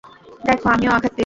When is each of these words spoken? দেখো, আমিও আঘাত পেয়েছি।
দেখো, 0.43 0.65
আমিও 0.69 0.91
আঘাত 0.91 1.03
পেয়েছি। 1.03 1.19